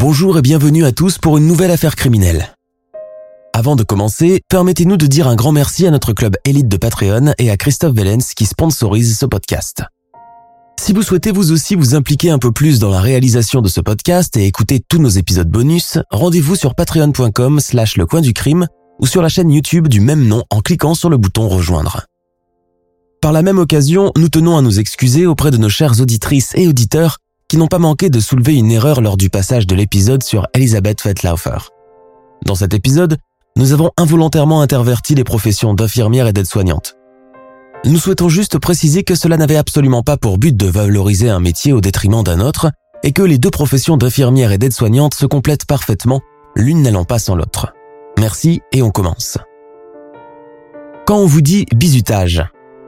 [0.00, 2.56] Bonjour et bienvenue à tous pour une nouvelle affaire criminelle.
[3.52, 7.34] Avant de commencer, permettez-nous de dire un grand merci à notre club élite de Patreon
[7.36, 9.82] et à Christophe Vellens qui sponsorise ce podcast.
[10.80, 13.82] Si vous souhaitez vous aussi vous impliquer un peu plus dans la réalisation de ce
[13.82, 18.68] podcast et écouter tous nos épisodes bonus, rendez-vous sur patreon.com slash le coin du crime
[19.00, 22.06] ou sur la chaîne YouTube du même nom en cliquant sur le bouton rejoindre.
[23.20, 26.68] Par la même occasion, nous tenons à nous excuser auprès de nos chères auditrices et
[26.68, 27.18] auditeurs
[27.50, 31.00] qui n'ont pas manqué de soulever une erreur lors du passage de l'épisode sur Elisabeth
[31.00, 31.58] Fettlaufer.
[32.46, 33.18] Dans cet épisode,
[33.56, 36.94] nous avons involontairement interverti les professions d'infirmière et d'aide-soignante.
[37.84, 41.72] Nous souhaitons juste préciser que cela n'avait absolument pas pour but de valoriser un métier
[41.72, 42.70] au détriment d'un autre
[43.02, 46.20] et que les deux professions d'infirmière et d'aide-soignante se complètent parfaitement,
[46.54, 47.72] l'une n'allant pas sans l'autre.
[48.16, 49.38] Merci et on commence.
[51.04, 52.44] Quand on vous dit bizutage,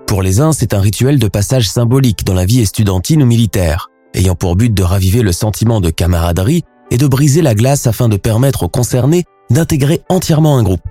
[0.06, 3.88] pour les uns c'est un rituel de passage symbolique dans la vie estudiantine ou militaire,
[4.14, 8.08] ayant pour but de raviver le sentiment de camaraderie et de briser la glace afin
[8.08, 10.82] de permettre aux concernés d'intégrer entièrement un groupe.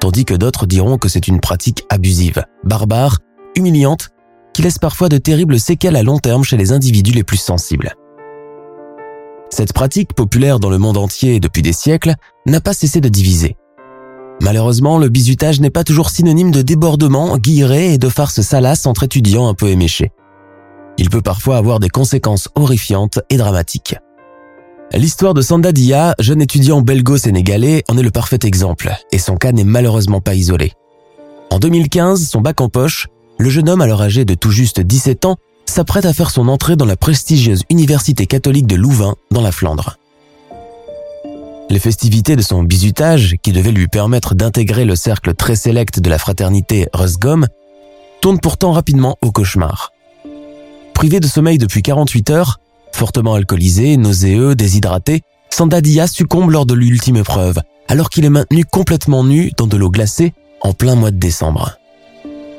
[0.00, 3.18] Tandis que d'autres diront que c'est une pratique abusive, barbare,
[3.56, 4.10] humiliante,
[4.52, 7.94] qui laisse parfois de terribles séquelles à long terme chez les individus les plus sensibles.
[9.50, 12.14] Cette pratique, populaire dans le monde entier depuis des siècles,
[12.46, 13.56] n'a pas cessé de diviser.
[14.40, 19.04] Malheureusement, le bizutage n'est pas toujours synonyme de débordement, guillerets et de farces salaces entre
[19.04, 20.10] étudiants un peu éméchés.
[20.98, 23.96] Il peut parfois avoir des conséquences horrifiantes et dramatiques.
[24.92, 29.52] L'histoire de Sanda Dia, jeune étudiant belgo-sénégalais, en est le parfait exemple, et son cas
[29.52, 30.72] n'est malheureusement pas isolé.
[31.50, 35.24] En 2015, son bac en poche, le jeune homme alors âgé de tout juste 17
[35.24, 39.50] ans s'apprête à faire son entrée dans la prestigieuse Université catholique de Louvain, dans la
[39.50, 39.98] Flandre.
[41.70, 46.10] Les festivités de son bizutage, qui devaient lui permettre d'intégrer le cercle très sélect de
[46.10, 47.46] la fraternité Rusgom,
[48.20, 49.93] tournent pourtant rapidement au cauchemar.
[50.94, 52.60] Privé de sommeil depuis 48 heures,
[52.92, 59.22] fortement alcoolisé, nauséeux, déshydraté, Sandadia succombe lors de l'ultime épreuve, alors qu'il est maintenu complètement
[59.22, 60.32] nu dans de l'eau glacée
[60.62, 61.78] en plein mois de décembre.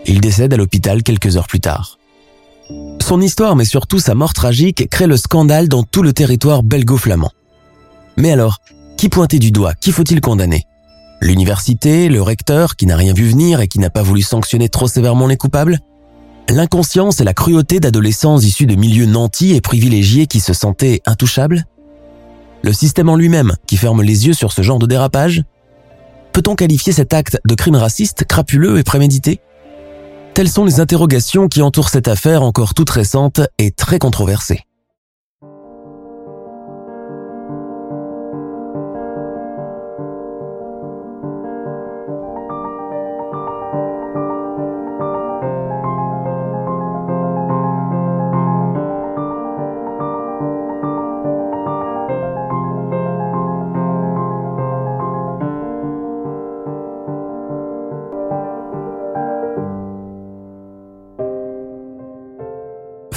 [0.06, 1.98] Il décède à l'hôpital quelques heures plus tard.
[3.02, 7.32] Son histoire, mais surtout sa mort tragique, crée le scandale dans tout le territoire belgo-flamand.
[8.18, 8.60] Mais alors,
[8.98, 10.64] qui pointer du doigt Qui faut-il condamner?
[11.22, 14.88] L'université, le recteur qui n'a rien vu venir et qui n'a pas voulu sanctionner trop
[14.88, 15.80] sévèrement les coupables?
[16.50, 21.66] L'inconscience et la cruauté d'adolescents issus de milieux nantis et privilégiés qui se sentaient intouchables?
[22.64, 25.44] Le système en lui-même qui ferme les yeux sur ce genre de dérapage?
[26.34, 29.40] Peut-on qualifier cet acte de crime raciste, crapuleux et prémédité?
[30.36, 34.62] Telles sont les interrogations qui entourent cette affaire encore toute récente et très controversée.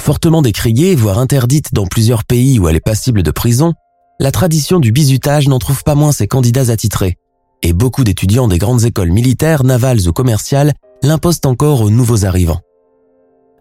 [0.09, 3.75] Fortement décriée, voire interdite dans plusieurs pays où elle est passible de prison,
[4.19, 7.17] la tradition du bizutage n'en trouve pas moins ses candidats attitrés,
[7.61, 12.59] et beaucoup d'étudiants des grandes écoles militaires, navales ou commerciales l'imposent encore aux nouveaux arrivants.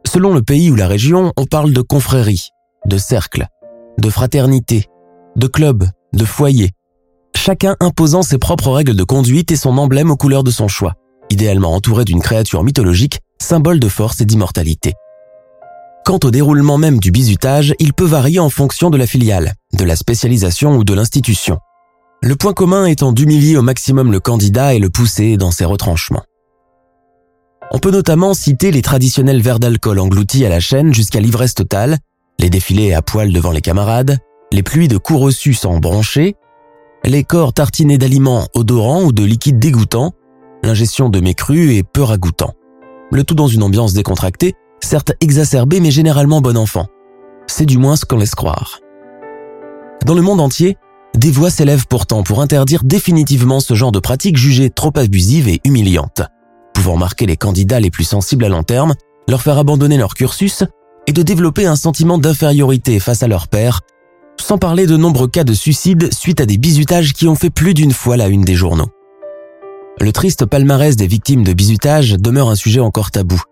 [0.06, 2.48] Selon le pays ou la région, on parle de confrérie,
[2.86, 3.47] de cercle,
[3.98, 4.86] de fraternité,
[5.36, 5.84] de club,
[6.15, 6.70] de foyer,
[7.36, 10.94] chacun imposant ses propres règles de conduite et son emblème aux couleurs de son choix,
[11.28, 14.94] idéalement entouré d'une créature mythologique, symbole de force et d'immortalité.
[16.09, 19.84] Quant au déroulement même du bizutage, il peut varier en fonction de la filiale, de
[19.84, 21.59] la spécialisation ou de l'institution.
[22.22, 26.22] Le point commun étant d'humilier au maximum le candidat et le pousser dans ses retranchements.
[27.72, 31.99] On peut notamment citer les traditionnels verres d'alcool engloutis à la chaîne jusqu'à l'ivresse totale,
[32.39, 34.16] les défilés à poil devant les camarades,
[34.51, 36.37] les pluies de coups reçus sans broncher,
[37.04, 40.15] les corps tartinés d'aliments odorants ou de liquides dégoûtants,
[40.63, 42.54] l'ingestion de mécrus et peu ragoûtants.
[43.13, 46.86] Le tout dans une ambiance décontractée certes exacerbé mais généralement bon enfant.
[47.47, 48.80] C'est du moins ce qu'on laisse croire.
[50.04, 50.77] Dans le monde entier,
[51.16, 55.60] des voix s'élèvent pourtant pour interdire définitivement ce genre de pratique jugée trop abusive et
[55.65, 56.22] humiliante,
[56.75, 58.95] pouvant marquer les candidats les plus sensibles à long terme,
[59.28, 60.65] leur faire abandonner leur cursus
[61.07, 63.80] et de développer un sentiment d'infériorité face à leur père,
[64.41, 67.75] sans parler de nombreux cas de suicide suite à des bizutages qui ont fait plus
[67.75, 68.89] d'une fois la une des journaux.
[70.01, 73.42] Le triste palmarès des victimes de bizutage demeure un sujet encore tabou,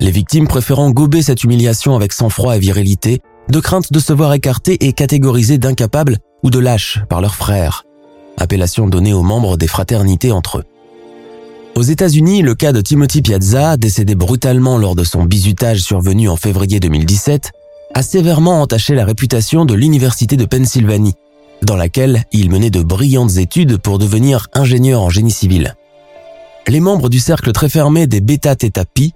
[0.00, 4.32] les victimes préférant gober cette humiliation avec sang-froid et virilité, de crainte de se voir
[4.32, 7.84] écartées et catégorisées d'incapables ou de lâches par leurs frères,
[8.38, 10.64] appellation donnée aux membres des fraternités entre eux.
[11.76, 16.36] Aux États-Unis, le cas de Timothy Piazza, décédé brutalement lors de son bizutage survenu en
[16.36, 17.52] février 2017,
[17.94, 21.14] a sévèrement entaché la réputation de l'Université de Pennsylvanie,
[21.62, 25.74] dans laquelle il menait de brillantes études pour devenir ingénieur en génie civil.
[26.66, 29.12] Les membres du cercle très fermé des Beta Theta Pi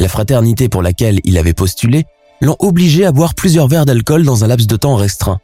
[0.00, 2.04] la fraternité pour laquelle il avait postulé
[2.40, 5.38] l'ont obligé à boire plusieurs verres d'alcool dans un laps de temps restreint.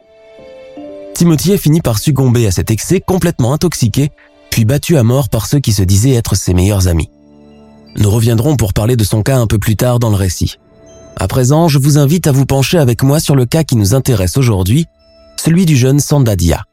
[1.14, 4.10] Timothy a fini par succomber à cet excès complètement intoxiqué,
[4.50, 7.10] puis battu à mort par ceux qui se disaient être ses meilleurs amis.
[7.96, 10.56] Nous reviendrons pour parler de son cas un peu plus tard dans le récit.
[11.16, 13.94] À présent, je vous invite à vous pencher avec moi sur le cas qui nous
[13.94, 14.86] intéresse aujourd'hui,
[15.38, 16.64] celui du jeune Sandadia.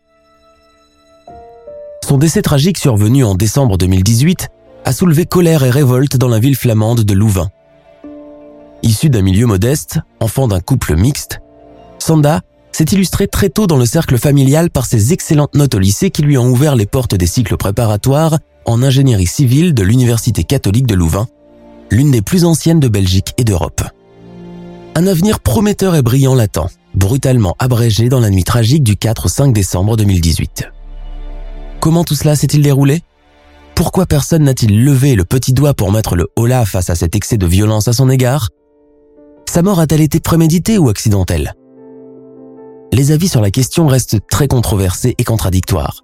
[2.06, 4.50] Son décès tragique survenu en décembre 2018
[4.84, 7.50] a soulevé colère et révolte dans la ville flamande de Louvain.
[8.84, 11.40] Issu d'un milieu modeste, enfant d'un couple mixte,
[12.00, 12.42] Sanda
[12.74, 16.22] s'est illustré très tôt dans le cercle familial par ses excellentes notes au lycée qui
[16.22, 20.96] lui ont ouvert les portes des cycles préparatoires en ingénierie civile de l'Université catholique de
[20.96, 21.28] Louvain,
[21.92, 23.84] l'une des plus anciennes de Belgique et d'Europe.
[24.96, 29.30] Un avenir prometteur et brillant l'attend, brutalement abrégé dans la nuit tragique du 4 au
[29.30, 30.70] 5 décembre 2018.
[31.80, 33.02] Comment tout cela s'est-il déroulé?
[33.76, 37.38] Pourquoi personne n'a-t-il levé le petit doigt pour mettre le holà face à cet excès
[37.38, 38.50] de violence à son égard?
[39.54, 41.54] Sa mort a-t-elle été préméditée ou accidentelle?
[42.92, 46.02] Les avis sur la question restent très controversés et contradictoires.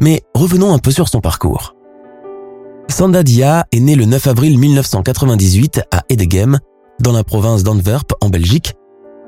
[0.00, 1.74] Mais revenons un peu sur son parcours.
[2.88, 6.58] Sanda Dia est né le 9 avril 1998 à Edegem,
[7.02, 8.72] dans la province d'Antwerp, en Belgique,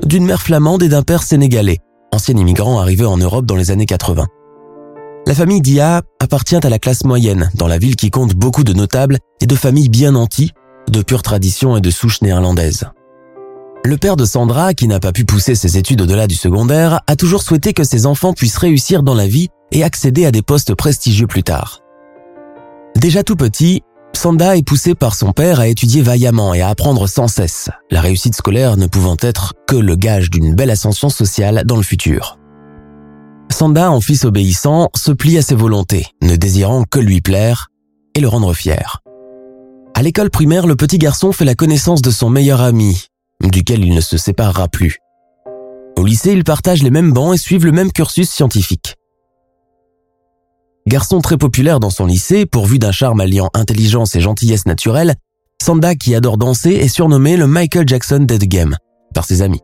[0.02, 3.84] d'une mère flamande et d'un père sénégalais, ancien immigrant arrivé en Europe dans les années
[3.84, 4.28] 80.
[5.26, 8.72] La famille Dia appartient à la classe moyenne, dans la ville qui compte beaucoup de
[8.72, 10.52] notables et de familles bien nantis,
[10.90, 12.86] de pure tradition et de souche néerlandaise.
[13.84, 17.16] Le père de Sandra, qui n'a pas pu pousser ses études au-delà du secondaire, a
[17.16, 20.76] toujours souhaité que ses enfants puissent réussir dans la vie et accéder à des postes
[20.76, 21.80] prestigieux plus tard.
[22.94, 23.82] Déjà tout petit,
[24.12, 28.00] Sanda est poussé par son père à étudier vaillamment et à apprendre sans cesse, la
[28.00, 32.38] réussite scolaire ne pouvant être que le gage d'une belle ascension sociale dans le futur.
[33.50, 37.66] Sanda, en fils obéissant, se plie à ses volontés, ne désirant que lui plaire
[38.14, 39.02] et le rendre fier.
[39.94, 43.08] À l'école primaire, le petit garçon fait la connaissance de son meilleur ami,
[43.50, 44.98] duquel il ne se séparera plus.
[45.96, 48.96] Au lycée, ils partagent les mêmes bancs et suivent le même cursus scientifique.
[50.86, 55.14] Garçon très populaire dans son lycée, pourvu d'un charme alliant intelligence et gentillesse naturelle,
[55.62, 58.76] Sanda, qui adore danser, est surnommé le Michael Jackson Dead Game
[59.14, 59.60] par ses amis.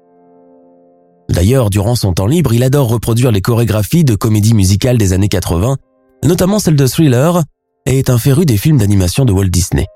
[1.29, 5.29] D'ailleurs, durant son temps libre, il adore reproduire les chorégraphies de comédies musicales des années
[5.29, 5.77] 80,
[6.25, 7.43] notamment celle de Thriller,
[7.87, 9.87] et est un féru des films d'animation de Walt Disney.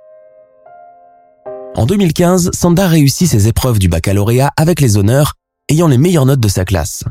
[1.74, 5.34] En 2015, Sanda réussit ses épreuves du baccalauréat avec les honneurs,
[5.70, 7.04] ayant les meilleures notes de sa classe.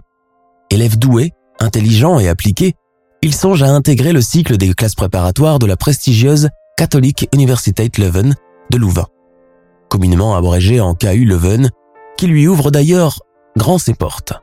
[0.70, 2.76] Élève doué, intelligent et appliqué,
[3.24, 8.36] il songe à intégrer le cycle des classes préparatoires de la prestigieuse Catholic Universiteit Leuven
[8.70, 9.08] de Louvain,
[9.90, 11.70] communément abrégé en KU Leuven,
[12.18, 13.20] qui lui ouvre d'ailleurs
[13.58, 14.34] grand ses portes.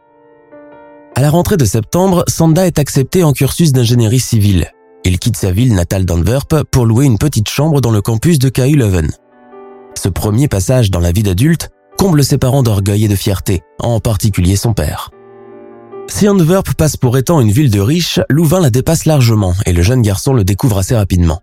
[1.14, 4.72] À la rentrée de septembre, Sanda est accepté en cursus d'ingénierie civile.
[5.04, 8.48] Il quitte sa ville natale d'Antwerp pour louer une petite chambre dans le campus de
[8.48, 9.10] KU Leuven.
[9.99, 13.99] Ce premier passage dans la vie d'adulte comble ses parents d'orgueil et de fierté, en
[13.99, 15.11] particulier son père.
[16.07, 19.83] Si Antwerp passe pour étant une ville de riches, Louvain la dépasse largement et le
[19.83, 21.40] jeune garçon le découvre assez rapidement.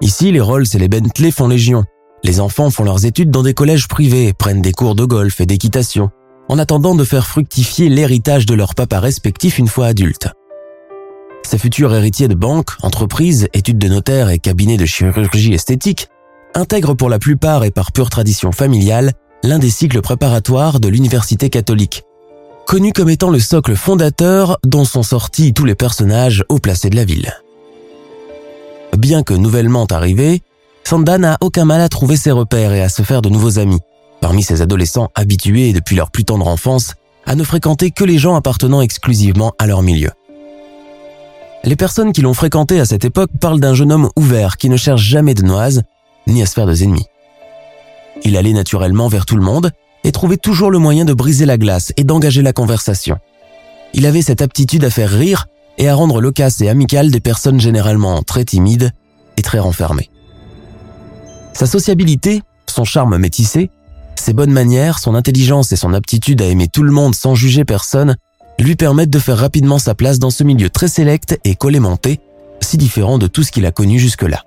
[0.00, 1.84] Ici, les Rolls et les Bentley font légion.
[2.24, 5.46] Les enfants font leurs études dans des collèges privés, prennent des cours de golf et
[5.46, 6.08] d'équitation,
[6.48, 10.30] en attendant de faire fructifier l'héritage de leur papa respectif une fois adultes.
[11.42, 16.08] Ces futurs héritiers de banques, entreprises, études de notaire et cabinets de chirurgie esthétique
[16.56, 21.50] intègre pour la plupart et par pure tradition familiale l'un des cycles préparatoires de l'université
[21.50, 22.02] catholique,
[22.66, 26.96] connu comme étant le socle fondateur dont sont sortis tous les personnages haut placés de
[26.96, 27.32] la ville.
[28.96, 30.42] Bien que nouvellement arrivé,
[30.82, 33.80] Sanda n'a aucun mal à trouver ses repères et à se faire de nouveaux amis,
[34.20, 36.94] parmi ces adolescents habitués depuis leur plus tendre enfance
[37.26, 40.10] à ne fréquenter que les gens appartenant exclusivement à leur milieu.
[41.64, 44.76] Les personnes qui l'ont fréquenté à cette époque parlent d'un jeune homme ouvert qui ne
[44.76, 45.82] cherche jamais de noises
[46.26, 47.06] ni à se faire des ennemis.
[48.24, 49.70] Il allait naturellement vers tout le monde
[50.04, 53.18] et trouvait toujours le moyen de briser la glace et d'engager la conversation.
[53.94, 55.46] Il avait cette aptitude à faire rire
[55.78, 58.92] et à rendre loquaces et amicales des personnes généralement très timides
[59.36, 60.10] et très renfermées.
[61.52, 63.70] Sa sociabilité, son charme métissé,
[64.14, 67.64] ses bonnes manières, son intelligence et son aptitude à aimer tout le monde sans juger
[67.64, 68.16] personne
[68.58, 72.20] lui permettent de faire rapidement sa place dans ce milieu très sélect et collémenté,
[72.62, 74.45] si différent de tout ce qu'il a connu jusque-là.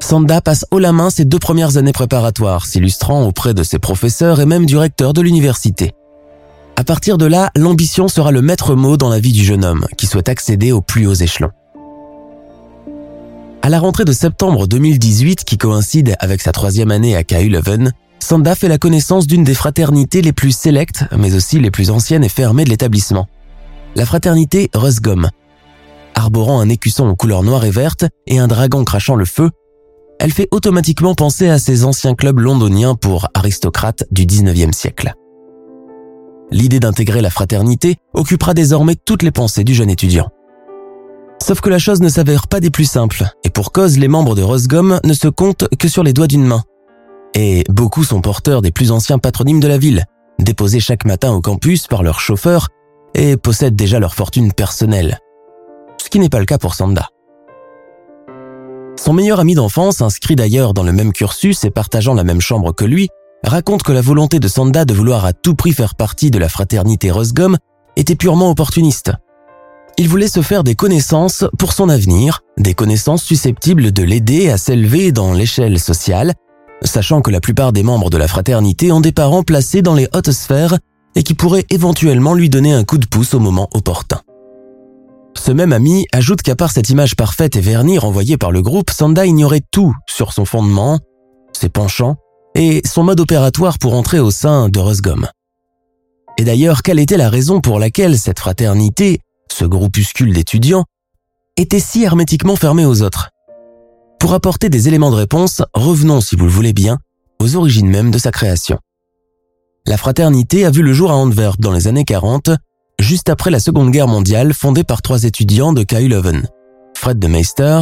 [0.00, 4.40] Sanda passe haut la main ses deux premières années préparatoires, s'illustrant auprès de ses professeurs
[4.40, 5.92] et même du recteur de l'université.
[6.76, 9.86] À partir de là, l'ambition sera le maître mot dans la vie du jeune homme,
[9.96, 11.50] qui souhaite accéder aux plus hauts échelons.
[13.62, 17.92] À la rentrée de septembre 2018, qui coïncide avec sa troisième année à KU Leuven,
[18.18, 22.24] Sanda fait la connaissance d'une des fraternités les plus sélectes, mais aussi les plus anciennes
[22.24, 23.26] et fermées de l'établissement.
[23.96, 25.30] La fraternité Rusgom.
[26.14, 29.50] Arborant un écusson aux couleurs noires et vertes et un dragon crachant le feu,
[30.18, 35.14] elle fait automatiquement penser à ces anciens clubs londoniens pour aristocrates du 19e siècle.
[36.50, 40.28] L'idée d'intégrer la fraternité occupera désormais toutes les pensées du jeune étudiant.
[41.42, 44.34] Sauf que la chose ne s'avère pas des plus simples, et pour cause, les membres
[44.34, 46.62] de Rosgom ne se comptent que sur les doigts d'une main.
[47.34, 50.04] Et beaucoup sont porteurs des plus anciens patronymes de la ville,
[50.38, 52.68] déposés chaque matin au campus par leur chauffeur,
[53.14, 55.18] et possèdent déjà leur fortune personnelle.
[56.02, 57.08] Ce qui n'est pas le cas pour Sanda.
[58.96, 62.72] Son meilleur ami d'enfance, inscrit d'ailleurs dans le même cursus et partageant la même chambre
[62.72, 63.08] que lui,
[63.44, 66.48] raconte que la volonté de Sanda de vouloir à tout prix faire partie de la
[66.48, 67.56] fraternité Rosgom
[67.96, 69.12] était purement opportuniste.
[69.98, 74.58] Il voulait se faire des connaissances pour son avenir, des connaissances susceptibles de l'aider à
[74.58, 76.34] s'élever dans l'échelle sociale,
[76.82, 80.08] sachant que la plupart des membres de la fraternité ont des parents placés dans les
[80.14, 80.78] hautes sphères
[81.14, 84.20] et qui pourraient éventuellement lui donner un coup de pouce au moment opportun.
[85.36, 88.90] Ce même ami ajoute qu'à part cette image parfaite et vernie renvoyée par le groupe,
[88.90, 90.98] Sanda ignorait tout sur son fondement,
[91.52, 92.16] ses penchants
[92.54, 95.28] et son mode opératoire pour entrer au sein de Rosgom.
[96.38, 99.20] Et d'ailleurs, quelle était la raison pour laquelle cette fraternité,
[99.52, 100.84] ce groupuscule d'étudiants,
[101.56, 103.30] était si hermétiquement fermée aux autres?
[104.18, 106.98] Pour apporter des éléments de réponse, revenons, si vous le voulez bien,
[107.40, 108.78] aux origines même de sa création.
[109.86, 112.50] La fraternité a vu le jour à Antwerp dans les années 40,
[112.98, 116.48] juste après la Seconde Guerre mondiale, fondée par trois étudiants de KU Leuven,
[116.96, 117.80] Fred de Meister,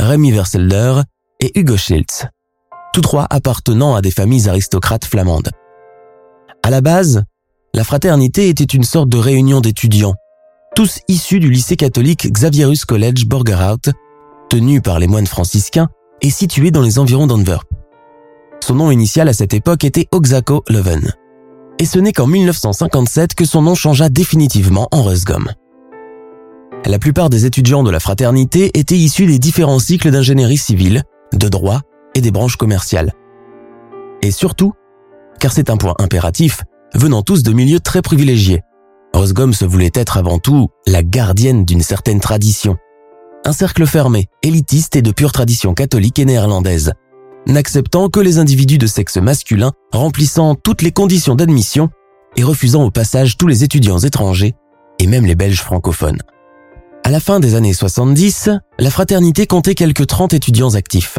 [0.00, 1.02] Remy Verselder
[1.40, 2.26] et Hugo Schiltz
[2.92, 5.50] tous trois appartenant à des familles aristocrates flamandes.
[6.62, 7.22] À la base,
[7.74, 10.14] la fraternité était une sorte de réunion d'étudiants,
[10.74, 13.92] tous issus du lycée catholique Xavierus College Borgerhout,
[14.50, 15.88] tenu par les moines franciscains
[16.22, 17.68] et situé dans les environs d'Antwerp.
[18.60, 21.12] Son nom initial à cette époque était Oxaco Leuven.
[21.80, 25.48] Et ce n'est qu'en 1957 que son nom changea définitivement en Rusgom.
[26.84, 31.48] La plupart des étudiants de la fraternité étaient issus des différents cycles d'ingénierie civile, de
[31.48, 31.82] droit
[32.14, 33.12] et des branches commerciales.
[34.22, 34.72] Et surtout,
[35.38, 36.62] car c'est un point impératif,
[36.94, 38.62] venant tous de milieux très privilégiés.
[39.12, 42.76] Rosgom se voulait être avant tout la gardienne d'une certaine tradition.
[43.44, 46.92] Un cercle fermé, élitiste et de pure tradition catholique et néerlandaise,
[47.48, 51.88] n'acceptant que les individus de sexe masculin remplissant toutes les conditions d'admission
[52.36, 54.54] et refusant au passage tous les étudiants étrangers
[54.98, 56.18] et même les Belges francophones.
[57.04, 61.18] À la fin des années 70, la fraternité comptait quelques 30 étudiants actifs.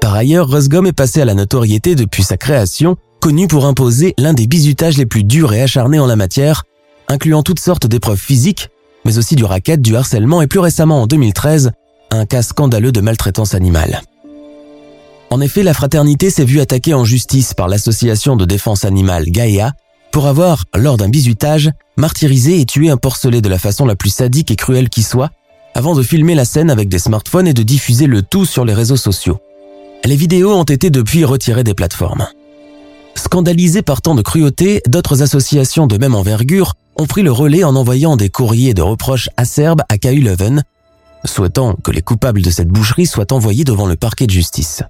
[0.00, 4.34] Par ailleurs, Rusgom est passé à la notoriété depuis sa création, connu pour imposer l'un
[4.34, 6.64] des bizutages les plus durs et acharnés en la matière,
[7.08, 8.68] incluant toutes sortes d'épreuves physiques,
[9.04, 11.72] mais aussi du racket, du harcèlement et plus récemment en 2013,
[12.10, 14.02] un cas scandaleux de maltraitance animale.
[15.30, 19.72] En effet, la fraternité s'est vue attaquée en justice par l'association de défense animale Gaia
[20.12, 24.10] pour avoir, lors d'un bizutage, martyrisé et tué un porcelet de la façon la plus
[24.10, 25.30] sadique et cruelle qui soit,
[25.74, 28.74] avant de filmer la scène avec des smartphones et de diffuser le tout sur les
[28.74, 29.40] réseaux sociaux.
[30.04, 32.28] Les vidéos ont été depuis retirées des plateformes.
[33.16, 37.74] Scandalisés par tant de cruauté, d'autres associations de même envergure ont pris le relais en
[37.74, 40.62] envoyant des courriers de reproches acerbes à KU Leuven,
[41.24, 44.82] souhaitant que les coupables de cette boucherie soient envoyés devant le parquet de justice.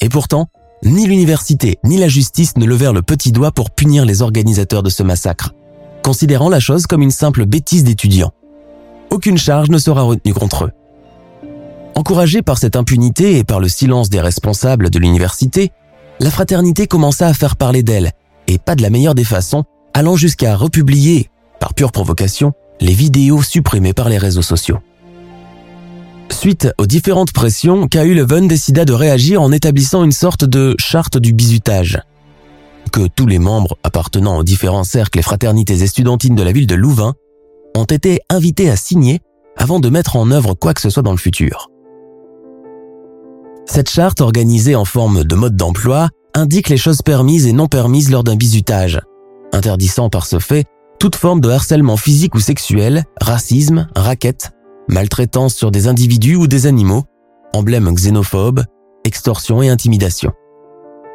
[0.00, 0.48] Et pourtant,
[0.82, 4.90] ni l'université ni la justice ne levèrent le petit doigt pour punir les organisateurs de
[4.90, 5.52] ce massacre,
[6.02, 8.32] considérant la chose comme une simple bêtise d'étudiants.
[9.10, 10.72] Aucune charge ne sera retenue contre eux.
[11.94, 15.72] Encouragée par cette impunité et par le silence des responsables de l'université,
[16.18, 18.12] la fraternité commença à faire parler d'elle,
[18.46, 21.28] et pas de la meilleure des façons, allant jusqu'à republier,
[21.58, 24.78] par pure provocation, les vidéos supprimées par les réseaux sociaux.
[26.40, 31.18] Suite aux différentes pressions, KU Leuven décida de réagir en établissant une sorte de charte
[31.18, 32.00] du bizutage,
[32.90, 36.74] que tous les membres appartenant aux différents cercles et fraternités estudiantines de la ville de
[36.74, 37.12] Louvain
[37.76, 39.20] ont été invités à signer
[39.58, 41.68] avant de mettre en œuvre quoi que ce soit dans le futur.
[43.66, 48.10] Cette charte, organisée en forme de mode d'emploi, indique les choses permises et non permises
[48.10, 48.98] lors d'un bizutage,
[49.52, 50.64] interdisant par ce fait
[50.98, 54.52] toute forme de harcèlement physique ou sexuel, racisme, raquette,
[54.88, 57.04] maltraitance sur des individus ou des animaux,
[57.54, 58.64] emblème xénophobe,
[59.04, 60.32] extorsion et intimidation.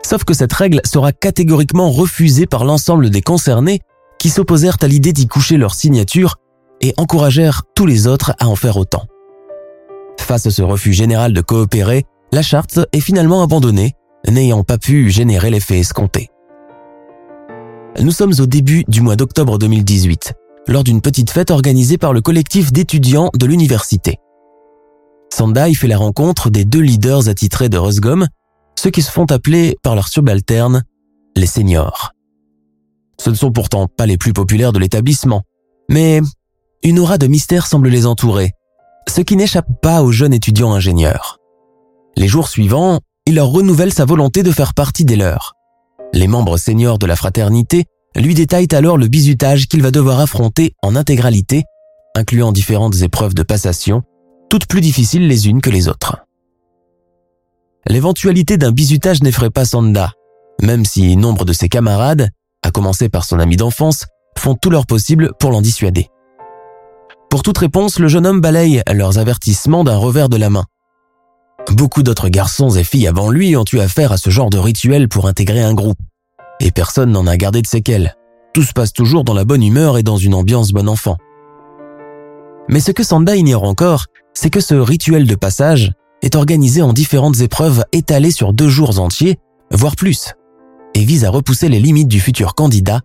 [0.03, 3.79] Sauf que cette règle sera catégoriquement refusée par l'ensemble des concernés
[4.19, 6.35] qui s'opposèrent à l'idée d'y coucher leur signature
[6.81, 9.05] et encouragèrent tous les autres à en faire autant.
[10.19, 13.93] Face à ce refus général de coopérer, la charte est finalement abandonnée,
[14.27, 16.29] n'ayant pas pu générer l'effet escompté.
[18.01, 20.33] Nous sommes au début du mois d'octobre 2018,
[20.67, 24.19] lors d'une petite fête organisée par le collectif d'étudiants de l'université.
[25.33, 28.27] Sandai fait la rencontre des deux leaders attitrés de Rosgom,
[28.77, 30.83] ceux qui se font appeler par leurs subalternes
[31.35, 32.11] les seniors.
[33.19, 35.43] Ce ne sont pourtant pas les plus populaires de l'établissement,
[35.89, 36.21] mais
[36.83, 38.51] une aura de mystère semble les entourer,
[39.07, 41.37] ce qui n'échappe pas aux jeunes étudiants ingénieurs.
[42.15, 45.53] Les jours suivants, il leur renouvelle sa volonté de faire partie des leurs.
[46.13, 50.73] Les membres seniors de la fraternité lui détaillent alors le bizutage qu'il va devoir affronter
[50.81, 51.63] en intégralité,
[52.15, 54.03] incluant différentes épreuves de passation,
[54.49, 56.17] toutes plus difficiles les unes que les autres.
[57.87, 60.13] L'éventualité d'un bizutage n'effraie pas Sanda,
[60.61, 62.29] même si nombre de ses camarades,
[62.63, 64.05] à commencer par son ami d'enfance,
[64.37, 66.09] font tout leur possible pour l'en dissuader.
[67.29, 70.65] Pour toute réponse, le jeune homme balaye leurs avertissements d'un revers de la main.
[71.71, 75.09] Beaucoup d'autres garçons et filles avant lui ont eu affaire à ce genre de rituel
[75.09, 75.97] pour intégrer un groupe.
[76.59, 78.15] Et personne n'en a gardé de séquelles.
[78.53, 81.17] Tout se passe toujours dans la bonne humeur et dans une ambiance bon enfant.
[82.69, 86.93] Mais ce que Sanda ignore encore, c'est que ce rituel de passage est organisé en
[86.93, 89.37] différentes épreuves étalées sur deux jours entiers,
[89.71, 90.33] voire plus,
[90.93, 93.01] et vise à repousser les limites du futur candidat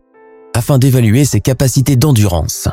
[0.54, 2.68] afin d'évaluer ses capacités d'endurance.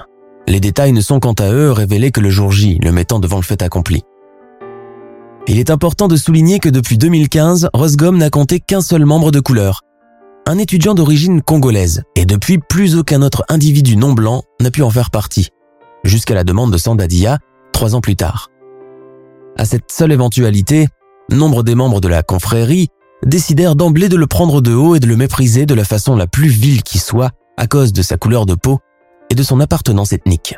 [0.48, 3.38] Les détails ne sont quant à eux révélés que le jour J, le mettant devant
[3.38, 4.04] le fait accompli.
[5.48, 9.40] Il est important de souligner que depuis 2015, Rosgom n'a compté qu'un seul membre de
[9.40, 9.82] couleur,
[10.48, 14.90] un étudiant d'origine congolaise, et depuis plus aucun autre individu non blanc n'a pu en
[14.90, 15.50] faire partie,
[16.06, 17.40] jusqu'à la demande de Sandadia,
[17.74, 18.50] trois ans plus tard.
[19.58, 20.88] À cette seule éventualité,
[21.30, 22.88] nombre des membres de la confrérie
[23.26, 26.28] décidèrent d'emblée de le prendre de haut et de le mépriser de la façon la
[26.28, 28.80] plus vile qui soit à cause de sa couleur de peau
[29.30, 30.56] et de son appartenance ethnique.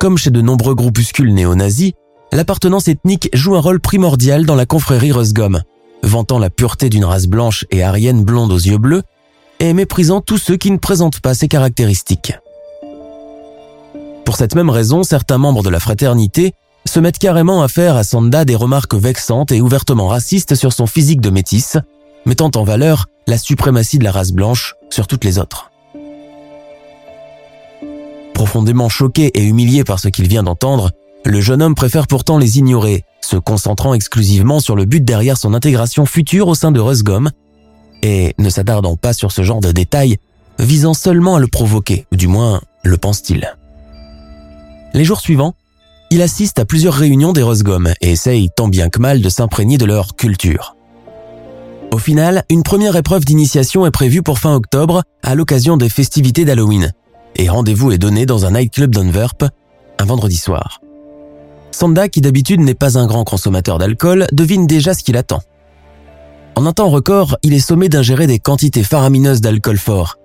[0.00, 1.92] Comme chez de nombreux groupuscules néo-nazis,
[2.32, 5.62] l'appartenance ethnique joue un rôle primordial dans la confrérie Rosgom,
[6.02, 9.02] vantant la pureté d'une race blanche et arienne blonde aux yeux bleus,
[9.60, 12.32] et méprisant tous ceux qui ne présentent pas ces caractéristiques.
[14.24, 18.04] Pour cette même raison, certains membres de la fraternité se mettent carrément à faire à
[18.04, 21.76] Sanda des remarques vexantes et ouvertement racistes sur son physique de métisse,
[22.26, 25.70] mettant en valeur la suprématie de la race blanche sur toutes les autres.
[28.34, 30.90] Profondément choqué et humilié par ce qu'il vient d'entendre,
[31.24, 35.54] le jeune homme préfère pourtant les ignorer, se concentrant exclusivement sur le but derrière son
[35.54, 37.30] intégration future au sein de Rusgom,
[38.02, 40.16] et ne s'attardant pas sur ce genre de détails,
[40.58, 43.56] visant seulement à le provoquer, ou du moins le pense-t-il.
[44.94, 45.54] Les jours suivants,
[46.10, 49.78] il assiste à plusieurs réunions des Rosgom et essaye tant bien que mal de s'imprégner
[49.78, 50.76] de leur culture.
[51.90, 56.44] Au final, une première épreuve d'initiation est prévue pour fin octobre à l'occasion des festivités
[56.44, 56.92] d'Halloween,
[57.36, 59.44] et rendez-vous est donné dans un nightclub d'Anverp
[59.98, 60.80] un vendredi soir.
[61.72, 65.40] Sanda, qui d'habitude n'est pas un grand consommateur d'alcool, devine déjà ce qu'il attend.
[66.54, 70.18] En un temps record, il est sommé d'ingérer des quantités faramineuses d'alcool fort.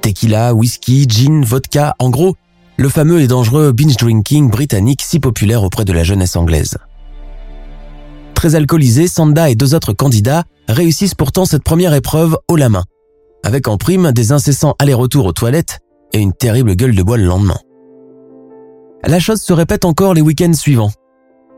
[0.00, 2.36] Tequila, whisky, gin, vodka, en gros,
[2.76, 6.78] le fameux et dangereux binge drinking britannique si populaire auprès de la jeunesse anglaise.
[8.34, 12.84] Très alcoolisé, Sanda et deux autres candidats réussissent pourtant cette première épreuve haut la main,
[13.42, 15.80] avec en prime des incessants allers-retours aux toilettes
[16.12, 17.58] et une terrible gueule de bois le lendemain.
[19.06, 20.90] La chose se répète encore les week-ends suivants.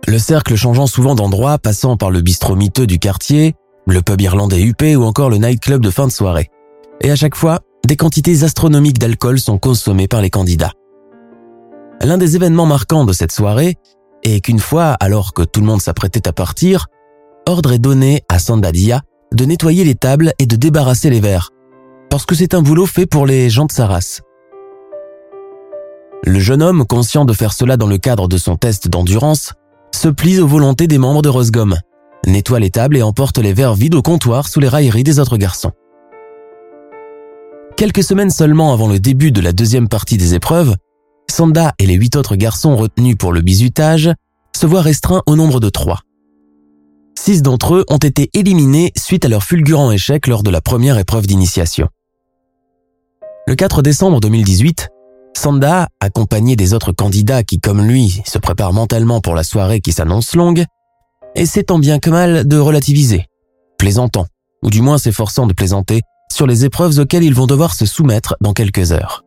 [0.06, 3.54] Le cercle changeant souvent d'endroit, passant par le bistrot miteux du quartier,
[3.86, 6.50] le pub irlandais huppé ou encore le nightclub de fin de soirée.
[7.00, 10.72] Et à chaque fois, des quantités astronomiques d'alcool sont consommées par les candidats.
[12.02, 13.76] L'un des événements marquants de cette soirée
[14.24, 16.88] est qu'une fois, alors que tout le monde s'apprêtait à partir,
[17.46, 19.00] ordre est donné à Sandadia
[19.32, 21.50] de nettoyer les tables et de débarrasser les verres,
[22.10, 24.20] parce que c'est un boulot fait pour les gens de sa race.
[26.24, 29.52] Le jeune homme, conscient de faire cela dans le cadre de son test d'endurance,
[29.94, 31.76] se plie aux volontés des membres de Rosgom,
[32.26, 35.36] nettoie les tables et emporte les verres vides au comptoir sous les railleries des autres
[35.36, 35.72] garçons.
[37.76, 40.74] Quelques semaines seulement avant le début de la deuxième partie des épreuves,
[41.30, 44.10] Sanda et les huit autres garçons retenus pour le bizutage
[44.56, 46.00] se voient restreints au nombre de trois.
[47.16, 50.98] Six d'entre eux ont été éliminés suite à leur fulgurant échec lors de la première
[50.98, 51.88] épreuve d'initiation.
[53.46, 54.88] Le 4 décembre 2018,
[55.38, 59.92] Sanda, accompagné des autres candidats qui, comme lui, se préparent mentalement pour la soirée qui
[59.92, 60.64] s'annonce longue,
[61.36, 63.26] essaie tant bien que mal de relativiser,
[63.78, 64.26] plaisantant,
[64.64, 68.34] ou du moins s'efforçant de plaisanter, sur les épreuves auxquelles ils vont devoir se soumettre
[68.40, 69.22] dans quelques heures.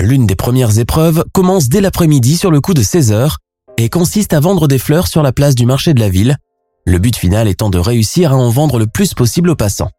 [0.00, 3.36] L'une des premières épreuves commence dès l'après-midi sur le coup de 16 heures
[3.76, 6.38] et consiste à vendre des fleurs sur la place du marché de la ville,
[6.86, 9.90] le but final étant de réussir à en vendre le plus possible aux passants.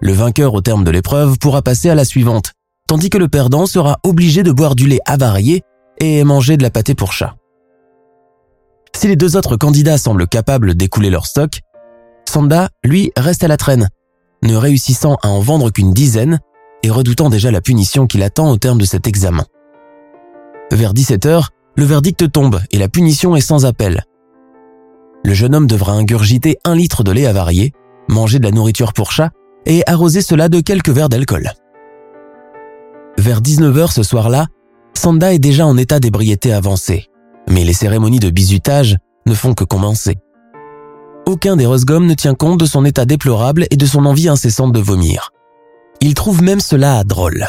[0.00, 2.52] Le vainqueur au terme de l'épreuve pourra passer à la suivante,
[2.90, 5.62] tandis que le perdant sera obligé de boire du lait avarié
[6.00, 7.36] et manger de la pâtée pour chat.
[8.96, 11.60] Si les deux autres candidats semblent capables d'écouler leur stock,
[12.28, 13.90] Sanda, lui, reste à la traîne,
[14.42, 16.40] ne réussissant à en vendre qu'une dizaine
[16.82, 19.44] et redoutant déjà la punition qui l'attend au terme de cet examen.
[20.72, 24.02] Vers 17h, le verdict tombe et la punition est sans appel.
[25.24, 27.72] Le jeune homme devra ingurgiter un litre de lait avarié,
[28.08, 29.30] manger de la nourriture pour chat
[29.64, 31.52] et arroser cela de quelques verres d'alcool.
[33.18, 34.46] Vers 19h ce soir-là,
[34.94, 37.06] Sanda est déjà en état d'ébriété avancée,
[37.48, 38.96] mais les cérémonies de bizutage
[39.26, 40.16] ne font que commencer.
[41.26, 44.72] Aucun des Rosgom ne tient compte de son état déplorable et de son envie incessante
[44.72, 45.30] de vomir.
[46.00, 47.46] Il trouve même cela drôle.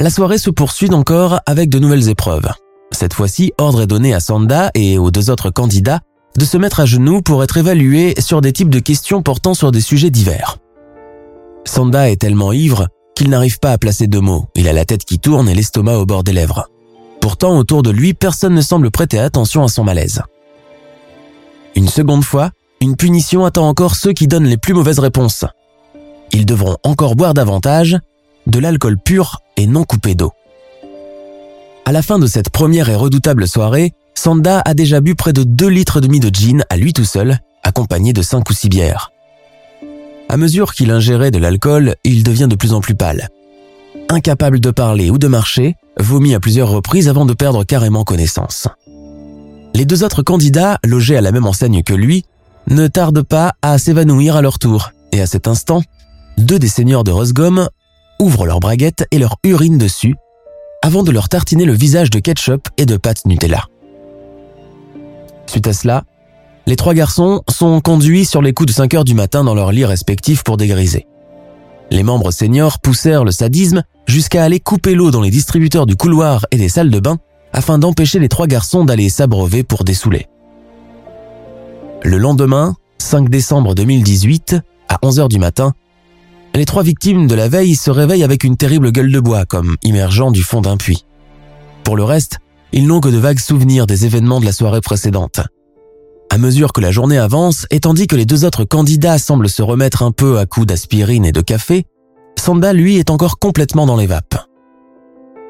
[0.00, 2.48] La soirée se poursuit encore avec de nouvelles épreuves.
[2.90, 6.00] Cette fois-ci, ordre est donné à Sanda et aux deux autres candidats
[6.36, 9.70] de se mettre à genoux pour être évalués sur des types de questions portant sur
[9.70, 10.58] des sujets divers.
[11.64, 12.88] Sanda est tellement ivre
[13.22, 14.48] qu'il n'arrive pas à placer deux mots.
[14.56, 16.66] Il a la tête qui tourne et l'estomac au bord des lèvres.
[17.20, 20.22] Pourtant, autour de lui, personne ne semble prêter attention à son malaise.
[21.76, 25.44] Une seconde fois, une punition attend encore ceux qui donnent les plus mauvaises réponses.
[26.32, 27.96] Ils devront encore boire davantage,
[28.48, 30.32] de l'alcool pur et non coupé d'eau.
[31.84, 35.44] À la fin de cette première et redoutable soirée, Sanda a déjà bu près de
[35.44, 38.68] 2 litres et demi de gin à lui tout seul, accompagné de 5 ou 6
[38.68, 39.11] bières.
[40.32, 43.28] À mesure qu'il ingérait de l'alcool, il devient de plus en plus pâle.
[44.08, 48.66] Incapable de parler ou de marcher, vomit à plusieurs reprises avant de perdre carrément connaissance.
[49.74, 52.24] Les deux autres candidats, logés à la même enseigne que lui,
[52.66, 55.82] ne tardent pas à s'évanouir à leur tour, et à cet instant,
[56.38, 57.68] deux des seigneurs de Rosgom
[58.18, 60.14] ouvrent leurs braguettes et leur urine dessus,
[60.80, 63.66] avant de leur tartiner le visage de ketchup et de pâte Nutella.
[65.44, 66.04] Suite à cela,
[66.66, 69.72] les trois garçons sont conduits sur les coups de 5 heures du matin dans leurs
[69.72, 71.06] lits respectifs pour dégriser.
[71.90, 76.46] Les membres seniors poussèrent le sadisme jusqu'à aller couper l'eau dans les distributeurs du couloir
[76.50, 77.18] et des salles de bain
[77.52, 80.26] afin d'empêcher les trois garçons d'aller s'abreuver pour dessouler.
[82.02, 84.56] Le lendemain, 5 décembre 2018,
[84.88, 85.72] à 11 heures du matin,
[86.54, 89.76] les trois victimes de la veille se réveillent avec une terrible gueule de bois comme
[89.82, 91.04] immergeant du fond d'un puits.
[91.84, 92.38] Pour le reste,
[92.72, 95.40] ils n'ont que de vagues souvenirs des événements de la soirée précédente.
[96.32, 99.60] À mesure que la journée avance, et tandis que les deux autres candidats semblent se
[99.60, 101.84] remettre un peu à coups d'aspirine et de café,
[102.40, 104.36] Sanda, lui, est encore complètement dans les vapes.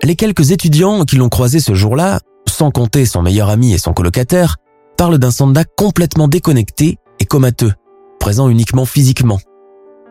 [0.03, 2.19] Les quelques étudiants qui l'ont croisé ce jour-là,
[2.49, 4.57] sans compter son meilleur ami et son colocataire,
[4.97, 7.75] parlent d'un Sanda complètement déconnecté et comateux,
[8.19, 9.39] présent uniquement physiquement.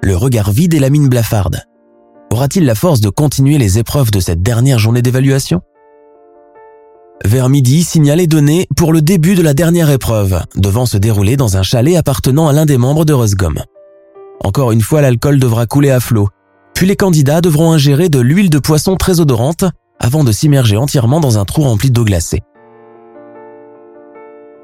[0.02, 1.64] Le regard vide et la mine blafarde.
[2.32, 5.64] Aura-t-il la force de continuer les épreuves de cette dernière journée d'évaluation?
[7.26, 11.38] Vers midi, signal est donné pour le début de la dernière épreuve, devant se dérouler
[11.38, 13.60] dans un chalet appartenant à l'un des membres de Rosgom.
[14.44, 16.30] Encore une fois, l'alcool devra couler à flot,
[16.74, 19.66] puis les candidats devront ingérer de l'huile de poisson très odorante
[20.00, 22.42] avant de s'immerger entièrement dans un trou rempli d'eau glacée.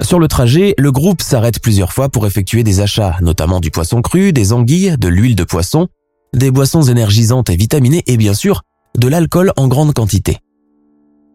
[0.01, 4.01] Sur le trajet, le groupe s'arrête plusieurs fois pour effectuer des achats, notamment du poisson
[4.01, 5.87] cru, des anguilles, de l'huile de poisson,
[6.33, 8.61] des boissons énergisantes et vitaminées et bien sûr,
[8.97, 10.37] de l'alcool en grande quantité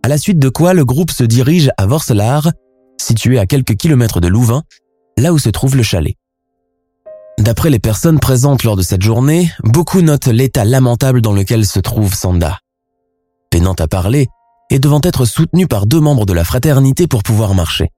[0.03, 2.51] à la suite de quoi le groupe se dirige à Vorselar,
[3.01, 4.63] situé à quelques kilomètres de Louvain,
[5.17, 6.17] là où se trouve le chalet.
[7.39, 11.81] D'après les personnes présentes lors de cette journée, beaucoup notent l'état lamentable dans lequel se
[11.81, 12.59] trouve Sanda.
[13.51, 14.29] Peinant à parler
[14.71, 17.91] et devant être soutenu par deux membres de la fraternité pour pouvoir marcher.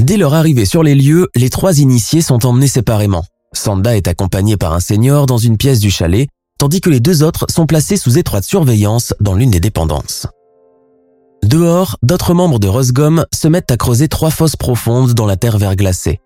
[0.00, 3.24] Dès leur arrivée sur les lieux, les trois initiés sont emmenés séparément.
[3.52, 7.22] Sanda est accompagné par un seigneur dans une pièce du chalet, tandis que les deux
[7.22, 10.28] autres sont placés sous étroite surveillance dans l'une des dépendances.
[11.48, 15.56] Dehors, d'autres membres de Rosgom se mettent à creuser trois fosses profondes dans la terre
[15.56, 16.20] verglacée.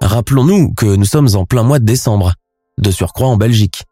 [0.00, 2.32] Rappelons-nous que nous sommes en plein mois de décembre,
[2.78, 3.84] de surcroît en Belgique,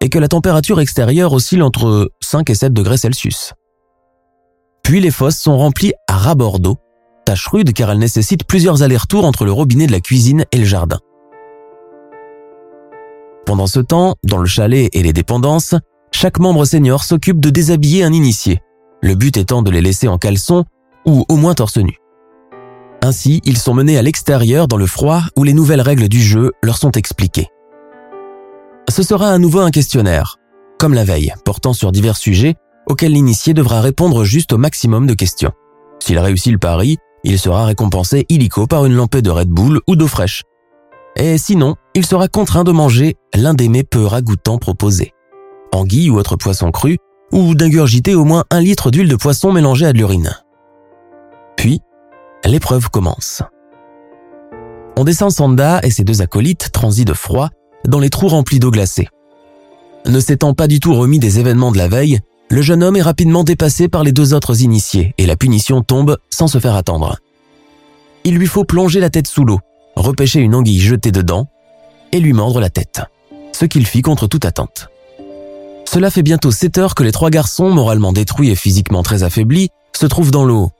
[0.00, 3.52] et que la température extérieure oscille entre 5 et 7 degrés Celsius.
[4.82, 6.78] Puis les fosses sont remplies à ras d'eau,
[7.26, 10.64] tâche rude car elles nécessitent plusieurs allers-retours entre le robinet de la cuisine et le
[10.64, 11.00] jardin.
[13.44, 15.74] Pendant ce temps, dans le chalet et les dépendances,
[16.12, 18.62] chaque membre senior s'occupe de déshabiller un initié,
[19.02, 20.64] le but étant de les laisser en caleçon
[21.06, 21.96] ou au moins torse nu.
[23.02, 26.52] Ainsi, ils sont menés à l'extérieur dans le froid où les nouvelles règles du jeu
[26.62, 27.46] leur sont expliquées.
[28.88, 30.36] Ce sera à nouveau un questionnaire,
[30.78, 32.56] comme la veille, portant sur divers sujets
[32.88, 35.52] auxquels l'initié devra répondre juste au maximum de questions.
[36.00, 39.96] S'il réussit le pari, il sera récompensé illico par une lampée de Red Bull ou
[39.96, 40.42] d'eau fraîche.
[41.16, 45.12] Et sinon, il sera contraint de manger l'un des mets peu ragoûtants proposés.
[45.72, 46.96] Anguille ou autre poisson cru
[47.32, 50.36] ou d'ingurgiter au moins un litre d'huile de poisson mélangée à de l'urine.
[51.56, 51.80] Puis,
[52.44, 53.42] l'épreuve commence.
[54.96, 57.50] On descend Sanda et ses deux acolytes, transis de froid,
[57.84, 59.08] dans les trous remplis d'eau glacée.
[60.06, 63.02] Ne s'étant pas du tout remis des événements de la veille, le jeune homme est
[63.02, 67.18] rapidement dépassé par les deux autres initiés et la punition tombe sans se faire attendre.
[68.24, 69.60] Il lui faut plonger la tête sous l'eau,
[69.96, 71.46] repêcher une anguille jetée dedans
[72.12, 73.02] et lui mordre la tête,
[73.52, 74.88] ce qu'il fit contre toute attente.
[75.90, 79.70] Cela fait bientôt 7 heures que les trois garçons, moralement détruits et physiquement très affaiblis,
[79.96, 80.70] se trouvent dans l'eau,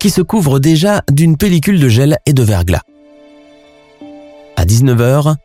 [0.00, 2.82] qui se couvre déjà d'une pellicule de gel et de verglas.
[4.56, 5.36] À 19h,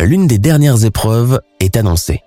[0.00, 2.22] l'une des dernières épreuves est annoncée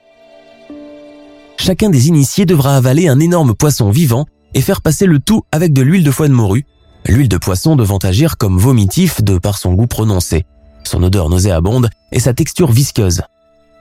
[1.59, 4.25] chacun des initiés devra avaler un énorme poisson vivant
[4.55, 6.65] et faire passer le tout avec de l'huile de foie de morue,
[7.05, 10.45] l'huile de poisson devant agir comme vomitif de par son goût prononcé,
[10.83, 13.21] son odeur nauséabonde et sa texture visqueuse.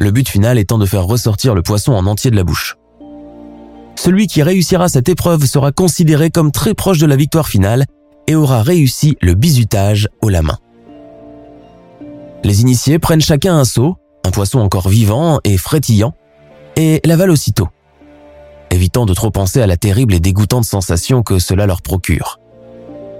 [0.01, 2.77] Le but final étant de faire ressortir le poisson en entier de la bouche.
[3.97, 7.85] Celui qui réussira cette épreuve sera considéré comme très proche de la victoire finale
[8.29, 10.59] et aura réussi le bizutage au la main.
[12.45, 16.15] Les initiés prennent chacun un seau, un poisson encore vivant et frétillant,
[16.77, 17.69] et l'avalent aussitôt,
[18.71, 22.39] évitant de trop penser à la terrible et dégoûtante sensation que cela leur procure.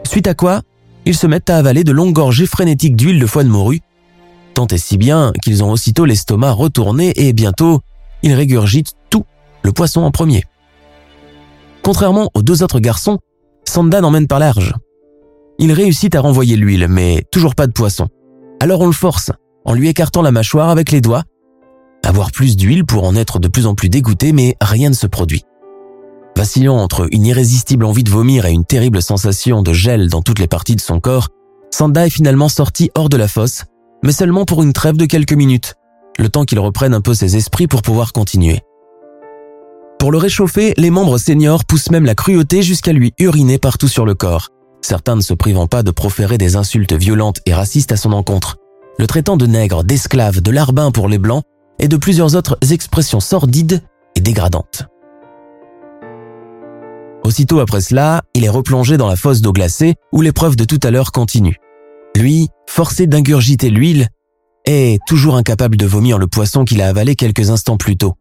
[0.07, 0.62] Suite à quoi,
[1.07, 3.81] ils se mettent à avaler de longues gorgées frénétiques d'huile de foie de morue,
[4.59, 7.79] tant et si bien qu'ils ont aussitôt l'estomac retourné et bientôt,
[8.25, 9.23] ils régurgitent tout,
[9.62, 10.42] le poisson en premier.
[11.85, 13.21] Contrairement aux deux autres garçons,
[13.64, 14.75] Sanda n'emmène pas large.
[15.61, 18.09] Il réussit à renvoyer l'huile, mais toujours pas de poisson.
[18.59, 19.31] Alors on le force,
[19.64, 21.23] en lui écartant la mâchoire avec les doigts
[22.03, 25.07] avoir plus d'huile pour en être de plus en plus dégoûté, mais rien ne se
[25.07, 25.44] produit.
[26.37, 30.40] Vacillant entre une irrésistible envie de vomir et une terrible sensation de gel dans toutes
[30.40, 31.29] les parties de son corps,
[31.71, 33.64] Sanda est finalement sorti hors de la fosse,
[34.03, 35.75] mais seulement pour une trêve de quelques minutes,
[36.19, 38.61] le temps qu'il reprenne un peu ses esprits pour pouvoir continuer.
[39.99, 44.07] Pour le réchauffer, les membres seniors poussent même la cruauté jusqu'à lui uriner partout sur
[44.07, 47.97] le corps, certains ne se privant pas de proférer des insultes violentes et racistes à
[47.97, 48.57] son encontre,
[48.99, 51.43] le traitant de nègre, d'esclave, de larbin pour les blancs
[51.79, 53.83] et de plusieurs autres expressions sordides
[54.17, 54.85] et dégradantes.
[57.25, 60.81] Aussitôt après cela, il est replongé dans la fosse d'eau glacée où l'épreuve de tout
[60.83, 61.57] à l'heure continue.
[62.16, 64.09] Lui, forcé d'ingurgiter l'huile,
[64.64, 68.14] est toujours incapable de vomir le poisson qu'il a avalé quelques instants plus tôt.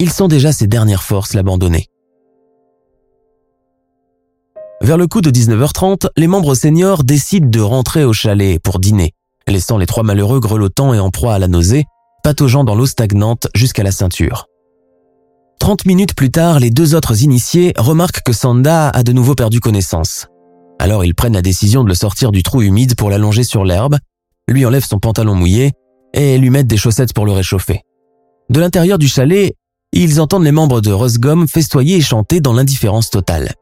[0.00, 1.86] Il sent déjà ses dernières forces l'abandonner.
[4.80, 9.12] Vers le coup de 19h30, les membres seniors décident de rentrer au chalet pour dîner,
[9.46, 11.84] laissant les trois malheureux grelottants et en proie à la nausée,
[12.24, 14.46] pataugeant dans l'eau stagnante jusqu'à la ceinture.
[15.60, 19.60] Trente minutes plus tard, les deux autres initiés remarquent que Sanda a de nouveau perdu
[19.60, 20.26] connaissance.
[20.82, 23.98] Alors ils prennent la décision de le sortir du trou humide pour l'allonger sur l'herbe,
[24.48, 25.70] lui enlèvent son pantalon mouillé
[26.12, 27.82] et lui mettent des chaussettes pour le réchauffer.
[28.50, 29.54] De l'intérieur du chalet,
[29.92, 33.52] ils entendent les membres de Rosgom festoyer et chanter dans l'indifférence totale.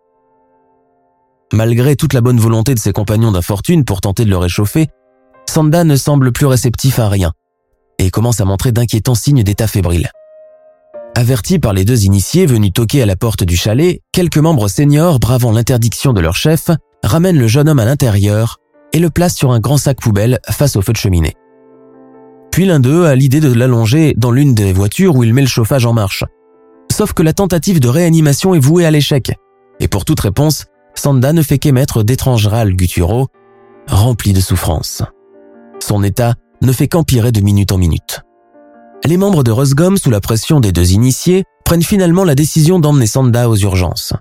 [1.53, 4.89] Malgré toute la bonne volonté de ses compagnons d'infortune pour tenter de le réchauffer,
[5.47, 7.33] Sanda ne semble plus réceptif à rien
[7.99, 10.11] et commence à montrer d'inquiétants signes d'état fébrile.
[11.15, 15.19] Avertis par les deux initiés venus toquer à la porte du chalet, quelques membres seniors,
[15.19, 16.71] bravant l'interdiction de leur chef,
[17.03, 18.59] ramènent le jeune homme à l'intérieur
[18.93, 21.35] et le placent sur un grand sac poubelle face au feu de cheminée.
[22.51, 25.47] Puis l'un d'eux a l'idée de l'allonger dans l'une des voitures où il met le
[25.47, 26.25] chauffage en marche.
[26.91, 29.33] Sauf que la tentative de réanimation est vouée à l'échec.
[29.79, 33.29] Et pour toute réponse, Sanda ne fait qu'émettre d'étranges râles gutturaux,
[33.87, 35.03] remplis de souffrance.
[35.79, 38.21] Son état ne fait qu'empirer de minute en minute.
[39.05, 43.07] Les membres de Rosgom, sous la pression des deux initiés, prennent finalement la décision d'emmener
[43.07, 44.13] Sanda aux urgences.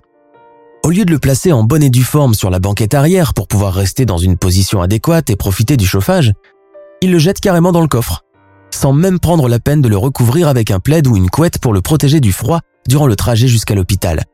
[0.82, 3.46] Au lieu de le placer en bonne et due forme sur la banquette arrière pour
[3.46, 6.32] pouvoir rester dans une position adéquate et profiter du chauffage,
[7.02, 8.24] ils le jettent carrément dans le coffre,
[8.70, 11.74] sans même prendre la peine de le recouvrir avec un plaid ou une couette pour
[11.74, 14.24] le protéger du froid durant le trajet jusqu'à l'hôpital.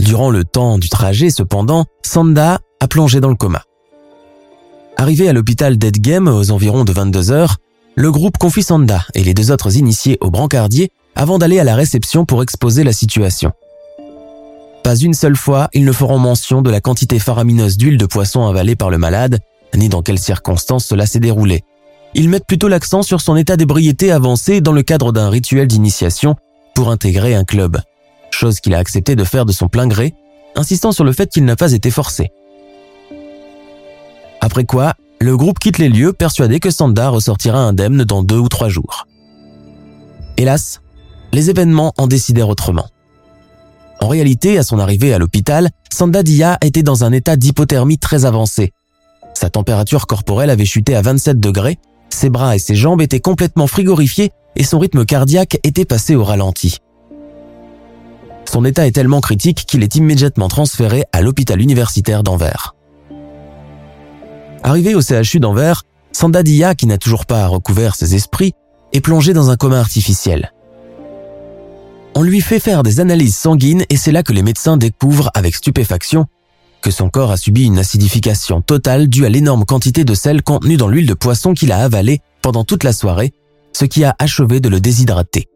[0.00, 3.62] Durant le temps du trajet, cependant, Sanda a plongé dans le coma.
[4.96, 7.58] Arrivé à l'hôpital d'Edgem aux environs de 22 heures,
[7.94, 11.76] le groupe confie Sanda et les deux autres initiés au brancardier avant d'aller à la
[11.76, 13.52] réception pour exposer la situation.
[14.82, 18.46] Pas une seule fois, ils ne feront mention de la quantité faramineuse d'huile de poisson
[18.46, 19.40] avalée par le malade,
[19.74, 21.62] ni dans quelles circonstances cela s'est déroulé.
[22.14, 26.36] Ils mettent plutôt l'accent sur son état d'ébriété avancé dans le cadre d'un rituel d'initiation
[26.74, 27.78] pour intégrer un club,
[28.30, 30.14] chose qu'il a accepté de faire de son plein gré,
[30.54, 32.30] insistant sur le fait qu'il n'a pas été forcé.
[34.40, 38.48] Après quoi, le groupe quitte les lieux persuadé que Sanda ressortira indemne dans deux ou
[38.48, 39.06] trois jours.
[40.36, 40.80] Hélas,
[41.32, 42.86] les événements en décidèrent autrement.
[44.00, 48.24] En réalité, à son arrivée à l'hôpital, Sanda Dia était dans un état d'hypothermie très
[48.24, 48.72] avancé.
[49.34, 51.78] Sa température corporelle avait chuté à 27 degrés,
[52.10, 56.24] ses bras et ses jambes étaient complètement frigorifiés et son rythme cardiaque était passé au
[56.24, 56.78] ralenti.
[58.50, 62.74] Son état est tellement critique qu'il est immédiatement transféré à l'hôpital universitaire d'Anvers.
[64.62, 68.54] Arrivé au CHU d'Anvers, Sandadia, qui n'a toujours pas recouvert ses esprits,
[68.92, 70.52] est plongé dans un coma artificiel.
[72.20, 75.54] On lui fait faire des analyses sanguines et c'est là que les médecins découvrent avec
[75.54, 76.26] stupéfaction
[76.82, 80.76] que son corps a subi une acidification totale due à l'énorme quantité de sel contenu
[80.76, 83.32] dans l'huile de poisson qu'il a avalée pendant toute la soirée,
[83.72, 85.46] ce qui a achevé de le déshydrater.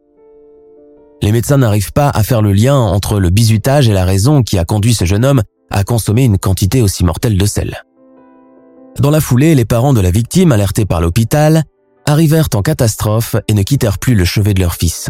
[1.21, 4.57] Les médecins n'arrivent pas à faire le lien entre le bizutage et la raison qui
[4.57, 7.83] a conduit ce jeune homme à consommer une quantité aussi mortelle de sel.
[8.99, 11.63] Dans la foulée, les parents de la victime, alertés par l'hôpital,
[12.05, 15.09] arrivèrent en catastrophe et ne quittèrent plus le chevet de leur fils.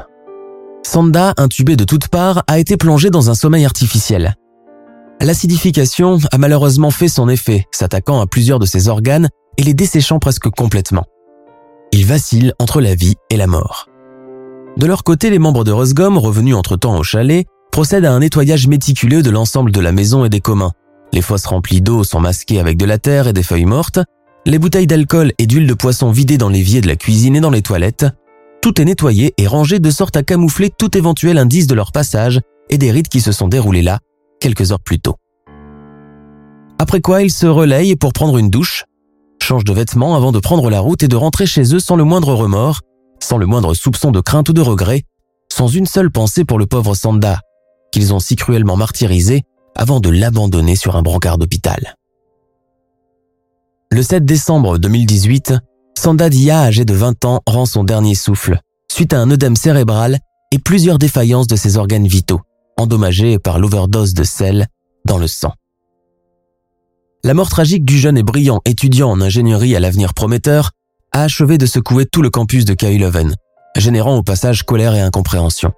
[0.85, 4.35] Sanda, intubé de toutes parts, a été plongé dans un sommeil artificiel.
[5.21, 10.19] L'acidification a malheureusement fait son effet, s'attaquant à plusieurs de ses organes et les desséchant
[10.19, 11.05] presque complètement.
[11.91, 13.87] Il vacille entre la vie et la mort.
[14.77, 18.67] De leur côté, les membres de Rosgom, revenus entre-temps au chalet, procèdent à un nettoyage
[18.67, 20.73] méticuleux de l'ensemble de la maison et des communs.
[21.13, 23.99] Les fosses remplies d'eau sont masquées avec de la terre et des feuilles mortes,
[24.45, 27.51] les bouteilles d'alcool et d'huile de poisson vidées dans l'évier de la cuisine et dans
[27.51, 28.05] les toilettes.
[28.63, 32.39] Tout est nettoyé et rangé de sorte à camoufler tout éventuel indice de leur passage
[32.69, 33.99] et des rites qui se sont déroulés là
[34.39, 35.17] quelques heures plus tôt.
[36.79, 38.85] Après quoi, ils se relayent pour prendre une douche,
[39.41, 42.05] changent de vêtements avant de prendre la route et de rentrer chez eux sans le
[42.05, 42.79] moindre remords,
[43.19, 45.03] sans le moindre soupçon de crainte ou de regret,
[45.51, 47.41] sans une seule pensée pour le pauvre Sanda,
[47.91, 49.41] qu'ils ont si cruellement martyrisé
[49.75, 51.95] avant de l'abandonner sur un brancard d'hôpital.
[53.91, 55.53] Le 7 décembre 2018,
[56.03, 58.59] Sanda Dia, âgé de 20 ans, rend son dernier souffle,
[58.91, 60.19] suite à un œdème cérébral
[60.51, 62.41] et plusieurs défaillances de ses organes vitaux,
[62.77, 64.67] endommagés par l'overdose de sel
[65.05, 65.53] dans le sang.
[67.23, 70.71] La mort tragique du jeune et brillant étudiant en ingénierie à l'avenir prometteur
[71.13, 73.33] a achevé de secouer tout le campus de KU Leuven,
[73.77, 75.71] générant au passage colère et incompréhension.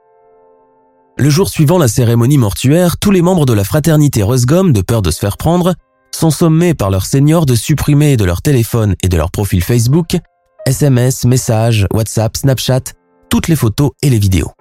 [1.19, 5.03] Le jour suivant la cérémonie mortuaire, tous les membres de la fraternité Rosgom, de peur
[5.03, 5.75] de se faire prendre,
[6.15, 10.17] sont sommés par leur seigneur de supprimer de leur téléphone et de leur profil Facebook
[10.65, 12.81] SMS, messages, WhatsApp, Snapchat,
[13.29, 14.51] toutes les photos et les vidéos.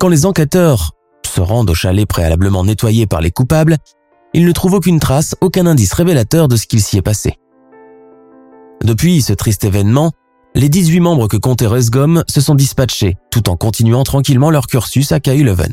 [0.00, 0.92] Quand les enquêteurs
[1.24, 3.76] se rendent au chalet préalablement nettoyé par les coupables,
[4.34, 7.36] ils ne trouvent aucune trace, aucun indice révélateur de ce qu'il s'y est passé.
[8.82, 10.12] Depuis ce triste événement,
[10.54, 15.12] les 18 membres que comptait Resgom se sont dispatchés, tout en continuant tranquillement leur cursus
[15.12, 15.72] à KU Leuven.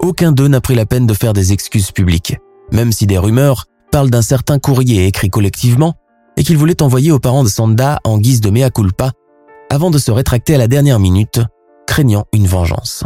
[0.00, 2.36] Aucun d'eux n'a pris la peine de faire des excuses publiques,
[2.72, 5.94] même si des rumeurs parlent d'un certain courrier écrit collectivement
[6.36, 9.12] et qu'ils voulaient envoyer aux parents de Sanda en guise de mea culpa,
[9.70, 11.38] avant de se rétracter à la dernière minute,
[11.86, 13.04] craignant une vengeance.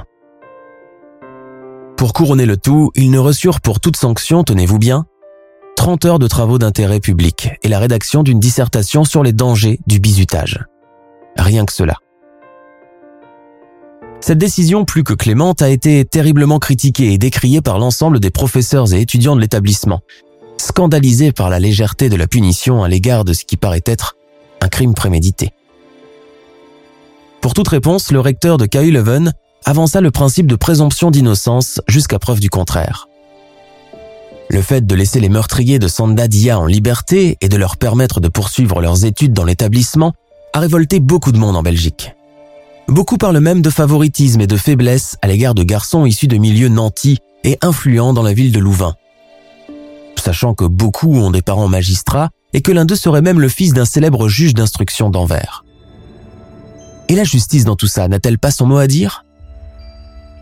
[1.99, 5.05] Pour couronner le tout, ils ne reçurent pour toute sanction, tenez-vous bien,
[5.77, 10.01] 30 heures de travaux d'intérêt public et la rédaction d'une dissertation sur les dangers du
[10.01, 10.65] bizutage.
[11.37, 11.97] Rien que cela.
[14.23, 18.95] Cette décision plus que clémente a été terriblement critiquée et décriée par l'ensemble des professeurs
[18.95, 20.01] et étudiants de l'établissement,
[20.79, 24.15] scandalisés par la légèreté de la punition à l'égard de ce qui paraît être
[24.61, 25.51] un crime prémédité.
[27.41, 29.33] Pour toute réponse, le recteur de KU Leuven
[29.65, 33.09] avança le principe de présomption d'innocence jusqu'à preuve du contraire.
[34.51, 38.29] Le fait de laisser les meurtriers de Sandadia en liberté et de leur permettre de
[38.29, 40.13] poursuivre leurs études dans l'établissement
[40.53, 42.15] a révolté beaucoup de monde en Belgique.
[42.87, 46.69] Beaucoup parlent même de favoritisme et de faiblesse à l'égard de garçons issus de milieux
[46.69, 48.95] nantis et influents dans la ville de Louvain.
[50.29, 53.73] Sachant que beaucoup ont des parents magistrats et que l'un d'eux serait même le fils
[53.73, 55.65] d'un célèbre juge d'instruction d'Anvers.
[57.09, 59.25] Et la justice dans tout ça n'a-t-elle pas son mot à dire?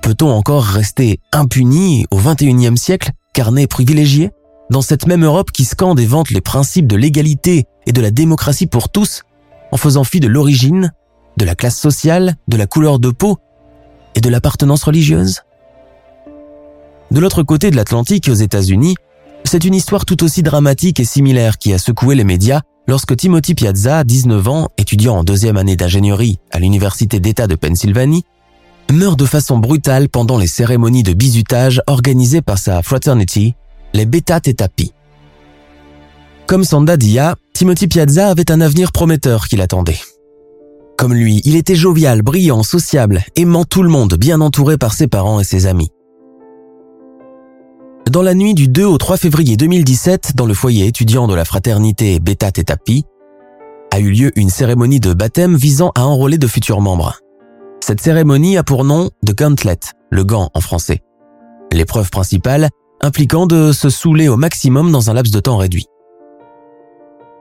[0.03, 4.33] Peut-on encore rester impuni au XXIe siècle carnet privilégié
[4.71, 8.11] dans cette même Europe qui scande et vante les principes de l'égalité et de la
[8.11, 9.23] démocratie pour tous,
[9.71, 10.93] en faisant fi de l'origine,
[11.37, 13.39] de la classe sociale, de la couleur de peau
[14.17, 15.43] et de l'appartenance religieuse?
[17.13, 18.97] De l'autre côté de l'Atlantique, aux États-Unis,
[19.47, 23.55] c'est une histoire tout aussi dramatique et similaire qui a secoué les médias lorsque Timothy
[23.55, 28.25] Piazza, 19 ans, étudiant en deuxième année d'ingénierie à l'Université d'État de Pennsylvanie,
[28.93, 33.55] meurt de façon brutale pendant les cérémonies de bizutage organisées par sa fraternity,
[33.95, 34.93] les Beta Theta Pi.
[36.47, 39.99] Comme Sanda Dia, Timothy Piazza avait un avenir prometteur qui l'attendait.
[40.97, 45.09] Comme lui, il était jovial, brillant, sociable, aimant tout le monde, bien entouré par ses
[45.09, 45.91] parents et ses amis.
[48.11, 51.45] Dans la nuit du 2 au 3 février 2017, dans le foyer étudiant de la
[51.45, 53.05] fraternité Beta Theta Pi,
[53.91, 57.19] a eu lieu une cérémonie de baptême visant à enrôler de futurs membres.
[57.81, 59.81] Cette cérémonie a pour nom de gauntlet,
[60.11, 61.03] le gant en français.
[61.73, 62.69] L'épreuve principale
[63.01, 65.87] impliquant de se saouler au maximum dans un laps de temps réduit.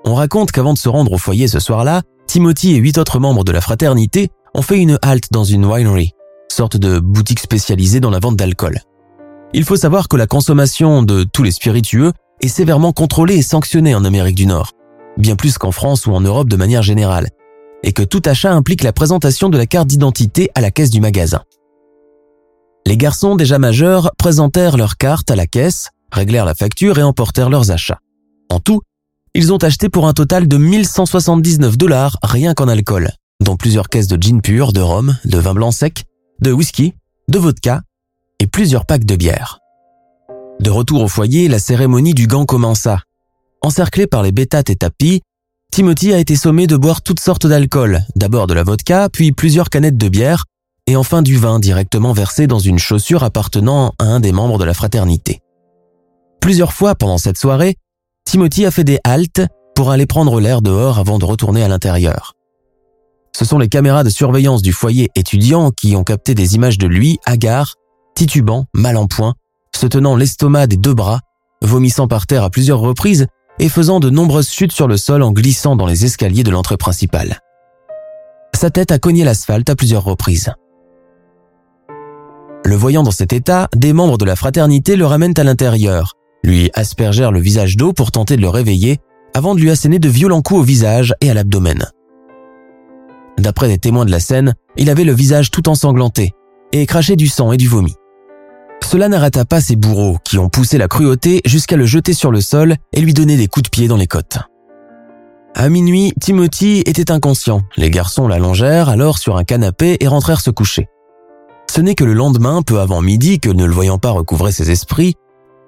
[0.04, 3.44] On raconte qu'avant de se rendre au foyer ce soir-là, Timothy et huit autres membres
[3.44, 6.14] de la fraternité ont fait une halte dans une winery,
[6.52, 8.80] sorte de boutique spécialisée dans la vente d'alcool.
[9.58, 13.96] Il faut savoir que la consommation de tous les spiritueux est sévèrement contrôlée et sanctionnée
[13.96, 14.74] en Amérique du Nord,
[15.18, 17.30] bien plus qu'en France ou en Europe de manière générale,
[17.82, 21.00] et que tout achat implique la présentation de la carte d'identité à la caisse du
[21.00, 21.42] magasin.
[22.86, 27.50] Les garçons déjà majeurs présentèrent leur carte à la caisse, réglèrent la facture et emportèrent
[27.50, 28.00] leurs achats.
[28.50, 28.82] En tout,
[29.36, 33.10] ils ont acheté pour un total de 1179 dollars rien qu'en alcool,
[33.42, 36.04] dont plusieurs caisses de gin pur, de rhum, de vin blanc sec,
[36.42, 36.94] de whisky,
[37.30, 37.84] de vodka
[38.40, 39.60] et plusieurs packs de bière.
[40.60, 43.02] De retour au foyer, la cérémonie du gant commença.
[43.62, 45.22] Encerclé par les bétates et tapis,
[45.72, 49.70] Timothy a été sommé de boire toutes sortes d'alcool, d'abord de la vodka, puis plusieurs
[49.70, 50.46] canettes de bière,
[50.88, 54.64] et enfin du vin directement versé dans une chaussure appartenant à un des membres de
[54.64, 55.42] la fraternité.
[56.40, 57.76] Plusieurs fois pendant cette soirée,
[58.26, 59.42] Timothy a fait des haltes
[59.76, 62.34] pour aller prendre l'air dehors avant de retourner à l'intérieur.
[63.36, 66.88] Ce sont les caméras de surveillance du foyer étudiant qui ont capté des images de
[66.88, 67.76] lui, hagard,
[68.16, 69.36] titubant, mal en point,
[69.76, 71.20] se tenant l'estomac des deux bras,
[71.62, 73.28] vomissant par terre à plusieurs reprises
[73.60, 76.78] et faisant de nombreuses chutes sur le sol en glissant dans les escaliers de l'entrée
[76.78, 77.40] principale.
[78.54, 80.52] Sa tête a cogné l'asphalte à plusieurs reprises.
[82.64, 86.14] Le voyant dans cet état, des membres de la fraternité le ramènent à l'intérieur,
[86.44, 89.00] lui aspergèrent le visage d'eau pour tenter de le réveiller
[89.34, 91.86] avant de lui asséner de violents coups au visage et à l'abdomen.
[93.38, 96.34] D'après des témoins de la scène, il avait le visage tout ensanglanté
[96.72, 97.94] et crachait du sang et du vomi.
[98.84, 102.42] Cela n'arrêta pas ses bourreaux qui ont poussé la cruauté jusqu'à le jeter sur le
[102.42, 104.38] sol et lui donner des coups de pied dans les côtes.
[105.54, 107.62] À minuit, Timothy était inconscient.
[107.78, 110.88] Les garçons l'allongèrent alors sur un canapé et rentrèrent se coucher.
[111.72, 114.72] Ce n'est que le lendemain, peu avant midi, que ne le voyant pas recouvrer ses
[114.72, 115.16] esprits,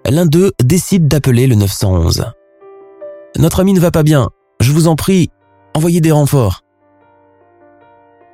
[0.06, 2.32] l'un d'eux décide d'appeler le 911.
[3.38, 4.30] Notre ami ne va pas bien.
[4.60, 5.30] Je vous en prie,
[5.74, 6.64] envoyez des renforts.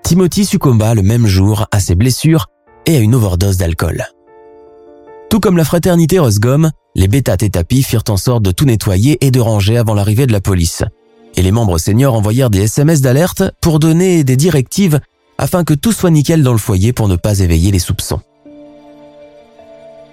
[0.03, 2.47] Timothy succomba le même jour à ses blessures
[2.85, 4.05] et à une overdose d'alcool.
[5.33, 9.31] Tout comme la fraternité Rosgom, les et tapis firent en sorte de tout nettoyer et
[9.31, 10.83] de ranger avant l'arrivée de la police.
[11.35, 14.99] Et les membres seniors envoyèrent des SMS d'alerte pour donner des directives
[15.39, 18.21] afin que tout soit nickel dans le foyer pour ne pas éveiller les soupçons.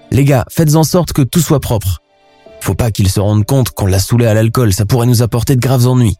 [0.09, 1.99] Les gars, faites en sorte que tout soit propre.
[2.59, 5.55] Faut pas qu'ils se rendent compte qu'on l'a saoulé à l'alcool, ça pourrait nous apporter
[5.55, 6.17] de graves ennuis,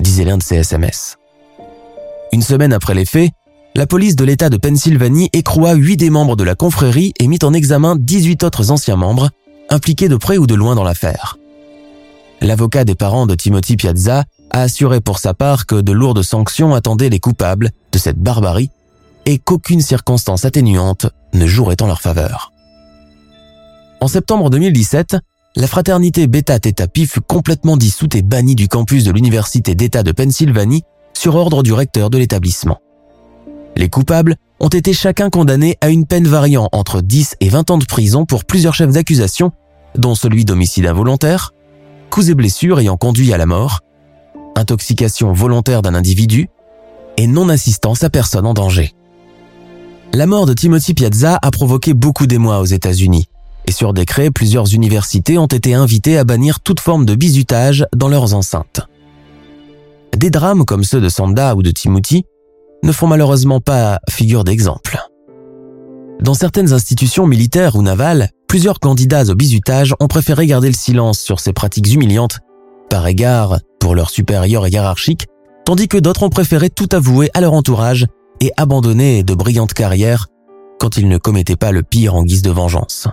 [0.00, 1.18] disait l'un de ses SMS.
[2.32, 3.30] Une semaine après les faits,
[3.76, 7.40] la police de l'État de Pennsylvanie écroua huit des membres de la confrérie et mit
[7.42, 9.30] en examen 18 autres anciens membres,
[9.68, 11.38] impliqués de près ou de loin dans l'affaire.
[12.40, 16.74] L'avocat des parents de Timothy Piazza a assuré pour sa part que de lourdes sanctions
[16.74, 18.70] attendaient les coupables de cette barbarie
[19.26, 22.52] et qu'aucune circonstance atténuante ne jouerait en leur faveur.
[24.00, 25.16] En septembre 2017,
[25.56, 30.02] la fraternité Beta Theta Pi fut complètement dissoute et bannie du campus de l'Université d'État
[30.02, 32.78] de Pennsylvanie sur ordre du recteur de l'établissement.
[33.76, 37.78] Les coupables ont été chacun condamnés à une peine variant entre 10 et 20 ans
[37.78, 39.52] de prison pour plusieurs chefs d'accusation,
[39.96, 41.52] dont celui d'homicide involontaire,
[42.10, 43.80] coups et blessures ayant conduit à la mort,
[44.56, 46.48] intoxication volontaire d'un individu
[47.16, 48.92] et non-assistance à personne en danger.
[50.12, 53.26] La mort de Timothy Piazza a provoqué beaucoup d'émoi aux États-Unis,
[53.66, 58.08] et sur décret, plusieurs universités ont été invitées à bannir toute forme de bizutage dans
[58.08, 58.82] leurs enceintes.
[60.16, 62.24] Des drames comme ceux de Sanda ou de Timothy
[62.84, 64.98] ne font malheureusement pas figure d'exemple.
[66.20, 71.18] Dans certaines institutions militaires ou navales, plusieurs candidats au bizutage ont préféré garder le silence
[71.18, 72.38] sur ces pratiques humiliantes,
[72.88, 75.26] par égard pour leurs supérieurs hiérarchiques,
[75.64, 78.06] tandis que d'autres ont préféré tout avouer à leur entourage
[78.40, 80.28] et abandonner de brillantes carrières
[80.78, 83.08] quand ils ne commettaient pas le pire en guise de vengeance.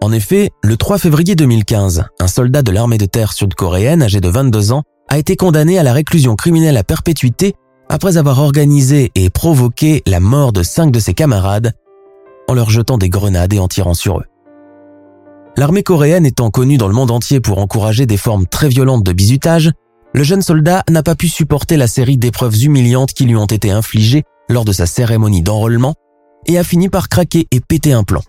[0.00, 4.28] En effet, le 3 février 2015, un soldat de l'armée de terre sud-coréenne âgé de
[4.28, 7.54] 22 ans a été condamné à la réclusion criminelle à perpétuité
[7.92, 11.74] après avoir organisé et provoqué la mort de cinq de ses camarades
[12.48, 14.24] en leur jetant des grenades et en tirant sur eux.
[15.58, 19.12] L'armée coréenne étant connue dans le monde entier pour encourager des formes très violentes de
[19.12, 19.72] bizutage,
[20.14, 23.70] le jeune soldat n'a pas pu supporter la série d'épreuves humiliantes qui lui ont été
[23.70, 25.94] infligées lors de sa cérémonie d'enrôlement
[26.46, 28.22] et a fini par craquer et péter un plomb.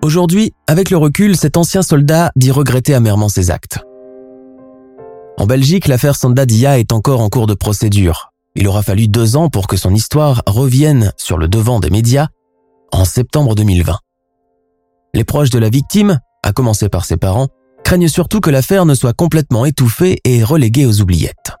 [0.00, 3.80] Aujourd'hui, avec le recul, cet ancien soldat dit regretter amèrement ses actes.
[5.38, 9.48] En Belgique, l'affaire Sandadia est encore en cours de procédure, il aura fallu deux ans
[9.48, 12.28] pour que son histoire revienne sur le devant des médias
[12.92, 13.98] en septembre 2020.
[15.12, 17.48] Les proches de la victime, à commencer par ses parents,
[17.84, 21.52] craignent surtout que l'affaire ne soit complètement étouffée et reléguée aux oubliettes.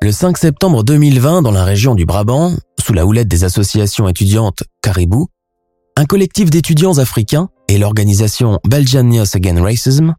[0.00, 4.64] Le 5 septembre 2020, dans la région du Brabant, sous la houlette des associations étudiantes
[4.82, 5.28] Caribou,
[5.96, 10.14] un collectif d'étudiants africains et l'organisation Belgian News Again Racism,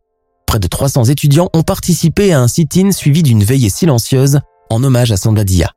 [0.47, 4.39] près de 300 étudiants ont participé à un sit-in suivi d'une veillée silencieuse
[4.73, 5.71] en hommage à Sandadia.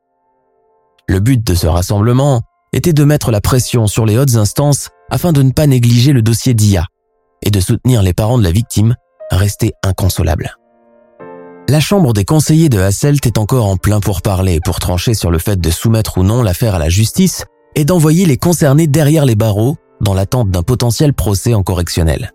[1.09, 2.43] Le but de ce rassemblement
[2.73, 6.23] était de mettre la pression sur les hautes instances afin de ne pas négliger le
[6.23, 6.87] dossier d'IA
[7.43, 8.97] et de soutenir les parents de la victime
[9.31, 10.57] restés inconsolables.
[11.69, 15.31] La Chambre des conseillers de Hasselt est encore en plein pour parler pour trancher sur
[15.31, 17.45] le fait de soumettre ou non l'affaire à la justice
[17.75, 22.33] et d'envoyer les concernés derrière les barreaux dans l'attente d'un potentiel procès en correctionnel.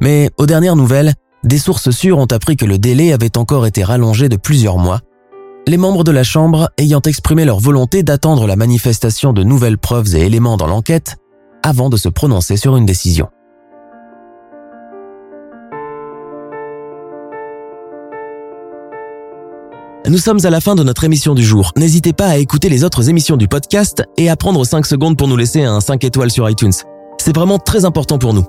[0.00, 1.14] Mais aux dernières nouvelles,
[1.44, 5.00] des sources sûres ont appris que le délai avait encore été rallongé de plusieurs mois,
[5.68, 10.16] les membres de la Chambre ayant exprimé leur volonté d'attendre la manifestation de nouvelles preuves
[10.16, 11.16] et éléments dans l'enquête
[11.62, 13.28] avant de se prononcer sur une décision.
[20.08, 21.72] Nous sommes à la fin de notre émission du jour.
[21.76, 25.28] N'hésitez pas à écouter les autres émissions du podcast et à prendre 5 secondes pour
[25.28, 26.72] nous laisser un 5 étoiles sur iTunes.
[27.18, 28.46] C'est vraiment très important pour nous.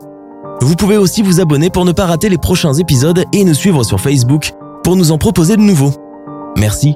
[0.62, 3.84] Vous pouvez aussi vous abonner pour ne pas rater les prochains épisodes et nous suivre
[3.84, 4.54] sur Facebook
[4.86, 5.92] pour nous en proposer de nouveaux.
[6.56, 6.96] Merci